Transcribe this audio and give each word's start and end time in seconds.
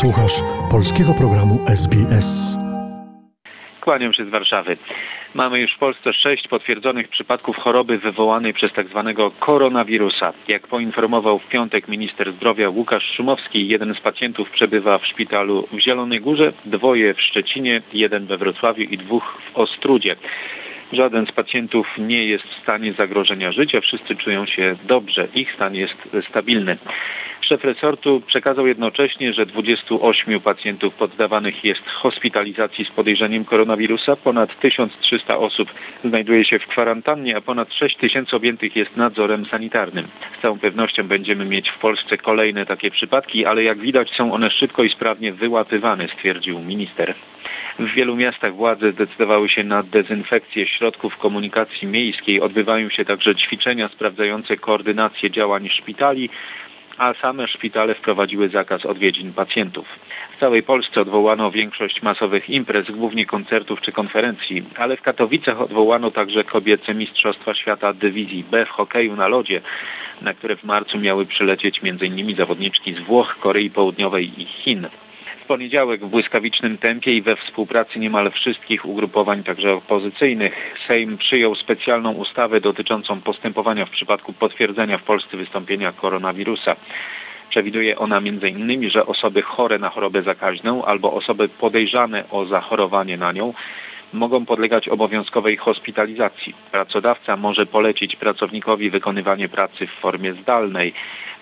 Słuchasz 0.00 0.32
polskiego 0.70 1.14
programu 1.14 1.64
SBS. 1.66 2.56
Kłaniam 3.80 4.12
się 4.12 4.24
z 4.24 4.28
Warszawy. 4.28 4.76
Mamy 5.34 5.60
już 5.60 5.74
w 5.74 5.78
Polsce 5.78 6.12
sześć 6.12 6.48
potwierdzonych 6.48 7.08
przypadków 7.08 7.56
choroby 7.56 7.98
wywołanej 7.98 8.52
przez 8.54 8.72
tzw. 8.72 9.14
koronawirusa. 9.38 10.32
Jak 10.48 10.66
poinformował 10.66 11.38
w 11.38 11.48
piątek 11.48 11.88
minister 11.88 12.32
zdrowia 12.32 12.68
Łukasz 12.68 13.12
Szumowski, 13.12 13.68
jeden 13.68 13.94
z 13.94 14.00
pacjentów 14.00 14.50
przebywa 14.50 14.98
w 14.98 15.06
szpitalu 15.06 15.68
w 15.72 15.78
Zielonej 15.78 16.20
Górze, 16.20 16.52
dwoje 16.64 17.14
w 17.14 17.22
Szczecinie, 17.22 17.82
jeden 17.92 18.26
we 18.26 18.38
Wrocławiu 18.38 18.82
i 18.82 18.98
dwóch 18.98 19.42
w 19.52 19.58
Ostrudzie. 19.58 20.16
Żaden 20.92 21.26
z 21.26 21.32
pacjentów 21.32 21.98
nie 21.98 22.24
jest 22.24 22.44
w 22.44 22.62
stanie 22.62 22.92
zagrożenia 22.92 23.52
życia, 23.52 23.80
wszyscy 23.80 24.16
czują 24.16 24.46
się 24.46 24.76
dobrze, 24.84 25.28
ich 25.34 25.52
stan 25.52 25.74
jest 25.74 26.08
stabilny. 26.28 26.76
Szef 27.44 27.64
resortu 27.64 28.22
przekazał 28.26 28.66
jednocześnie, 28.66 29.32
że 29.32 29.46
28 29.46 30.40
pacjentów 30.40 30.94
poddawanych 30.94 31.64
jest 31.64 31.88
hospitalizacji 31.88 32.84
z 32.84 32.90
podejrzeniem 32.90 33.44
koronawirusa, 33.44 34.16
ponad 34.16 34.60
1300 34.60 35.38
osób 35.38 35.74
znajduje 36.04 36.44
się 36.44 36.58
w 36.58 36.66
kwarantannie, 36.66 37.36
a 37.36 37.40
ponad 37.40 37.74
6 37.74 37.96
tysięcy 37.96 38.36
objętych 38.36 38.76
jest 38.76 38.96
nadzorem 38.96 39.46
sanitarnym. 39.46 40.06
Z 40.38 40.42
całą 40.42 40.58
pewnością 40.58 41.02
będziemy 41.02 41.44
mieć 41.44 41.68
w 41.68 41.78
Polsce 41.78 42.18
kolejne 42.18 42.66
takie 42.66 42.90
przypadki, 42.90 43.46
ale 43.46 43.62
jak 43.62 43.78
widać 43.78 44.10
są 44.10 44.32
one 44.32 44.50
szybko 44.50 44.84
i 44.84 44.90
sprawnie 44.90 45.32
wyłapywane, 45.32 46.08
stwierdził 46.08 46.60
minister. 46.60 47.14
W 47.78 47.94
wielu 47.94 48.16
miastach 48.16 48.54
władze 48.54 48.92
zdecydowały 48.92 49.48
się 49.48 49.64
na 49.64 49.82
dezynfekcję 49.82 50.66
środków 50.66 51.16
komunikacji 51.16 51.88
miejskiej. 51.88 52.40
Odbywają 52.40 52.88
się 52.88 53.04
także 53.04 53.36
ćwiczenia 53.36 53.88
sprawdzające 53.88 54.56
koordynację 54.56 55.30
działań 55.30 55.68
szpitali, 55.68 56.30
a 56.98 57.14
same 57.14 57.48
szpitale 57.48 57.94
wprowadziły 57.94 58.48
zakaz 58.48 58.86
odwiedzin 58.86 59.32
pacjentów. 59.32 59.86
W 60.36 60.40
całej 60.40 60.62
Polsce 60.62 61.00
odwołano 61.00 61.50
większość 61.50 62.02
masowych 62.02 62.50
imprez, 62.50 62.90
głównie 62.90 63.26
koncertów 63.26 63.80
czy 63.80 63.92
konferencji, 63.92 64.62
ale 64.76 64.96
w 64.96 65.02
Katowicach 65.02 65.60
odwołano 65.60 66.10
także 66.10 66.44
kobiece 66.44 66.94
Mistrzostwa 66.94 67.54
Świata 67.54 67.92
Dywizji 67.92 68.44
B 68.50 68.66
w 68.66 68.68
hokeju 68.68 69.16
na 69.16 69.28
lodzie, 69.28 69.60
na 70.22 70.34
które 70.34 70.56
w 70.56 70.64
marcu 70.64 70.98
miały 70.98 71.26
przylecieć 71.26 71.80
m.in. 71.84 72.36
zawodniczki 72.36 72.92
z 72.92 73.00
Włoch, 73.00 73.36
Korei 73.40 73.70
Południowej 73.70 74.42
i 74.42 74.44
Chin. 74.44 74.88
W 75.44 75.46
poniedziałek 75.46 76.04
w 76.04 76.08
błyskawicznym 76.08 76.78
tempie 76.78 77.16
i 77.16 77.22
we 77.22 77.36
współpracy 77.36 77.98
niemal 77.98 78.30
wszystkich 78.30 78.86
ugrupowań, 78.86 79.42
także 79.42 79.72
opozycyjnych, 79.72 80.74
Sejm 80.88 81.18
przyjął 81.18 81.54
specjalną 81.54 82.12
ustawę 82.12 82.60
dotyczącą 82.60 83.20
postępowania 83.20 83.86
w 83.86 83.90
przypadku 83.90 84.32
potwierdzenia 84.32 84.98
w 84.98 85.02
Polsce 85.02 85.36
wystąpienia 85.36 85.92
koronawirusa. 85.92 86.76
Przewiduje 87.50 87.98
ona 87.98 88.18
m.in., 88.18 88.90
że 88.90 89.06
osoby 89.06 89.42
chore 89.42 89.78
na 89.78 89.90
chorobę 89.90 90.22
zakaźną 90.22 90.84
albo 90.84 91.12
osoby 91.12 91.48
podejrzane 91.48 92.24
o 92.30 92.44
zachorowanie 92.44 93.16
na 93.16 93.32
nią 93.32 93.52
mogą 94.12 94.46
podlegać 94.46 94.88
obowiązkowej 94.88 95.56
hospitalizacji. 95.56 96.54
Pracodawca 96.72 97.36
może 97.36 97.66
polecić 97.66 98.16
pracownikowi 98.16 98.90
wykonywanie 98.90 99.48
pracy 99.48 99.86
w 99.86 99.90
formie 99.90 100.32
zdalnej. 100.32 100.92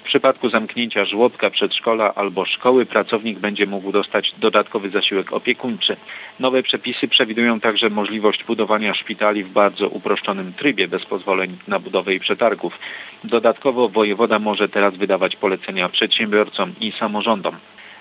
W 0.00 0.02
przypadku 0.02 0.48
zamknięcia 0.48 1.04
żłobka, 1.04 1.50
przedszkola 1.50 2.14
albo 2.14 2.44
szkoły 2.44 2.86
pracownik 2.86 3.38
będzie 3.38 3.66
mógł 3.66 3.92
dostać 3.92 4.34
dodatkowy 4.38 4.90
zasiłek 4.90 5.32
opiekuńczy. 5.32 5.96
Nowe 6.40 6.62
przepisy 6.62 7.08
przewidują 7.08 7.60
także 7.60 7.90
możliwość 7.90 8.44
budowania 8.44 8.94
szpitali 8.94 9.44
w 9.44 9.52
bardzo 9.52 9.88
uproszczonym 9.88 10.52
trybie 10.52 10.88
bez 10.88 11.04
pozwoleń 11.04 11.56
na 11.68 11.78
budowę 11.78 12.14
i 12.14 12.20
przetargów. 12.20 12.78
Dodatkowo 13.24 13.88
wojewoda 13.88 14.38
może 14.38 14.68
teraz 14.68 14.96
wydawać 14.96 15.36
polecenia 15.36 15.88
przedsiębiorcom 15.88 16.72
i 16.80 16.92
samorządom. 16.92 17.54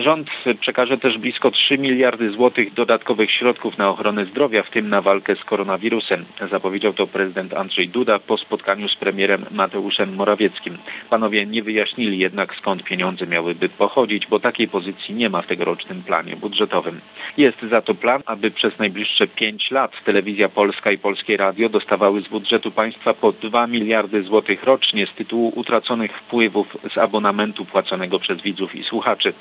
Rząd 0.00 0.30
przekaże 0.60 0.98
też 0.98 1.18
blisko 1.18 1.50
3 1.50 1.78
miliardy 1.78 2.30
złotych 2.30 2.74
dodatkowych 2.74 3.30
środków 3.30 3.78
na 3.78 3.90
ochronę 3.90 4.24
zdrowia, 4.24 4.62
w 4.62 4.70
tym 4.70 4.88
na 4.88 5.02
walkę 5.02 5.36
z 5.36 5.44
koronawirusem. 5.44 6.24
Zapowiedział 6.50 6.92
to 6.92 7.06
prezydent 7.06 7.54
Andrzej 7.54 7.88
Duda 7.88 8.18
po 8.18 8.36
spotkaniu 8.36 8.88
z 8.88 8.96
premierem 8.96 9.44
Mateuszem 9.50 10.14
Morawieckim. 10.14 10.78
Panowie 11.10 11.46
nie 11.46 11.62
wyjaśnili 11.62 12.18
jednak 12.18 12.54
skąd 12.54 12.82
pieniądze 12.82 13.26
miałyby 13.26 13.68
pochodzić, 13.68 14.26
bo 14.26 14.40
takiej 14.40 14.68
pozycji 14.68 15.14
nie 15.14 15.30
ma 15.30 15.42
w 15.42 15.46
tegorocznym 15.46 16.02
planie 16.02 16.36
budżetowym. 16.36 17.00
Jest 17.36 17.62
za 17.62 17.82
to 17.82 17.94
plan, 17.94 18.22
aby 18.26 18.50
przez 18.50 18.78
najbliższe 18.78 19.26
5 19.26 19.70
lat 19.70 20.04
Telewizja 20.04 20.48
Polska 20.48 20.90
i 20.90 20.98
Polskie 20.98 21.36
Radio 21.36 21.68
dostawały 21.68 22.20
z 22.20 22.28
budżetu 22.28 22.70
państwa 22.70 23.14
po 23.14 23.32
2 23.32 23.66
miliardy 23.66 24.22
złotych 24.22 24.64
rocznie 24.64 25.06
z 25.06 25.12
tytułu 25.12 25.52
utraconych 25.56 26.18
wpływów 26.18 26.76
z 26.94 26.98
abonamentu 26.98 27.64
płaconego 27.64 28.18
przez 28.18 28.40
widzów 28.40 28.74
i 28.74 28.84
słuchaczy. 28.84 29.32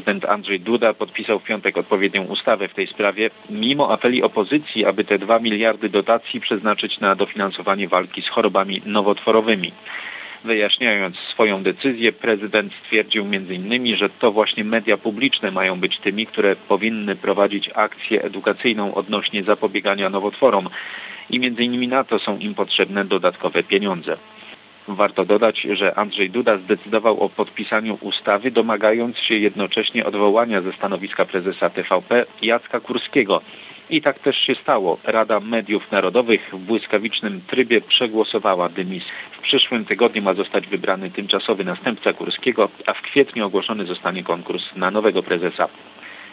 Prezydent 0.00 0.24
Andrzej 0.24 0.60
Duda 0.60 0.94
podpisał 0.94 1.38
w 1.38 1.44
piątek 1.44 1.76
odpowiednią 1.76 2.24
ustawę 2.24 2.68
w 2.68 2.74
tej 2.74 2.86
sprawie, 2.86 3.30
mimo 3.50 3.92
apeli 3.92 4.22
opozycji, 4.22 4.84
aby 4.84 5.04
te 5.04 5.18
2 5.18 5.38
miliardy 5.38 5.88
dotacji 5.88 6.40
przeznaczyć 6.40 7.00
na 7.00 7.14
dofinansowanie 7.14 7.88
walki 7.88 8.22
z 8.22 8.28
chorobami 8.28 8.82
nowotworowymi. 8.86 9.72
Wyjaśniając 10.44 11.16
swoją 11.16 11.62
decyzję, 11.62 12.12
prezydent 12.12 12.72
stwierdził 12.74 13.24
m.in., 13.24 13.96
że 13.96 14.10
to 14.10 14.32
właśnie 14.32 14.64
media 14.64 14.96
publiczne 14.96 15.50
mają 15.50 15.80
być 15.80 15.98
tymi, 15.98 16.26
które 16.26 16.56
powinny 16.56 17.16
prowadzić 17.16 17.70
akcję 17.74 18.22
edukacyjną 18.22 18.94
odnośnie 18.94 19.42
zapobiegania 19.42 20.10
nowotworom 20.10 20.68
i 21.30 21.36
m.in. 21.36 21.90
na 21.90 22.04
to 22.04 22.18
są 22.18 22.38
im 22.38 22.54
potrzebne 22.54 23.04
dodatkowe 23.04 23.62
pieniądze. 23.62 24.16
Warto 24.88 25.24
dodać, 25.24 25.60
że 25.60 25.98
Andrzej 25.98 26.30
Duda 26.30 26.56
zdecydował 26.56 27.20
o 27.20 27.28
podpisaniu 27.28 27.98
ustawy, 28.00 28.50
domagając 28.50 29.18
się 29.18 29.34
jednocześnie 29.34 30.06
odwołania 30.06 30.60
ze 30.60 30.72
stanowiska 30.72 31.24
prezesa 31.24 31.70
TVP 31.70 32.26
Jacka 32.42 32.80
Kurskiego. 32.80 33.40
I 33.90 34.02
tak 34.02 34.18
też 34.18 34.36
się 34.36 34.54
stało. 34.54 34.98
Rada 35.04 35.40
Mediów 35.40 35.92
Narodowych 35.92 36.50
w 36.52 36.58
błyskawicznym 36.58 37.40
trybie 37.46 37.80
przegłosowała 37.80 38.68
dymis. 38.68 39.04
W 39.30 39.38
przyszłym 39.40 39.84
tygodniu 39.84 40.22
ma 40.22 40.34
zostać 40.34 40.66
wybrany 40.66 41.10
tymczasowy 41.10 41.64
następca 41.64 42.12
Kurskiego, 42.12 42.68
a 42.86 42.92
w 42.92 43.02
kwietniu 43.02 43.46
ogłoszony 43.46 43.86
zostanie 43.86 44.24
konkurs 44.24 44.76
na 44.76 44.90
nowego 44.90 45.22
prezesa. 45.22 45.68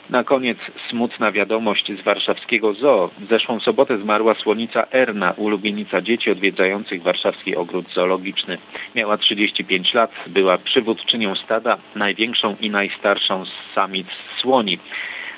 Na 0.10 0.24
koniec 0.24 0.58
smutna 0.90 1.32
wiadomość 1.32 1.92
z 1.92 2.02
warszawskiego 2.02 2.74
zoo. 2.74 3.10
W 3.20 3.28
zeszłą 3.30 3.60
sobotę 3.60 3.98
zmarła 3.98 4.34
słonica 4.34 4.88
Erna, 4.92 5.34
ulubienica 5.38 6.02
dzieci 6.02 6.32
odwiedzających 6.32 7.02
warszawski 7.02 7.56
ogród 7.56 7.94
zoologiczny. 7.94 8.58
Miała 8.96 9.18
35 9.18 9.94
lat, 9.94 10.12
była 10.28 10.58
przywódczynią 10.58 11.36
stada, 11.36 11.78
największą 11.96 12.56
i 12.62 12.70
najstarszą 12.70 13.46
z 13.46 13.52
samic 13.76 14.08
słoni. 14.42 14.78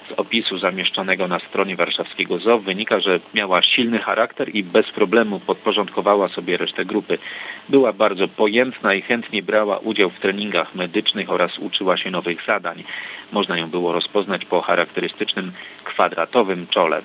Z 0.10 0.20
opisu 0.20 0.58
zamieszczonego 0.58 1.28
na 1.28 1.40
stronie 1.40 1.76
warszawskiego 1.76 2.40
zoo 2.40 2.60
wynika, 2.60 3.00
że 3.00 3.20
miała 3.34 3.62
silny 3.62 4.00
charakter 4.00 4.56
i 4.56 4.64
bez 4.64 4.92
problemu 4.92 5.40
podporządkowała 5.40 6.28
sobie 6.28 6.58
resztę 6.58 6.86
grupy. 6.86 7.18
Była 7.70 7.94
bardzo 7.94 8.28
pojętna 8.28 8.94
i 8.94 9.02
chętnie 9.02 9.44
brała 9.44 9.78
udział 9.78 10.10
w 10.10 10.20
treningach 10.20 10.76
medycznych 10.76 11.32
oraz 11.32 11.60
uczyła 11.60 11.98
się 11.98 12.12
nowych 12.12 12.46
zadań. 12.46 12.84
Można 13.32 13.58
ją 13.58 13.70
było 13.70 13.94
rozpoznać 13.94 14.46
po 14.46 14.62
charakterystycznym 14.62 15.52
kwadratowym 15.84 16.68
czole. 16.68 17.02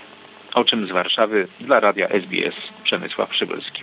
O 0.55 0.65
czym 0.65 0.87
z 0.87 0.91
Warszawy 0.91 1.49
dla 1.61 1.81
radia 1.81 2.09
SBS 2.09 2.55
Przemysław 2.85 3.31
Przybylski. 3.31 3.83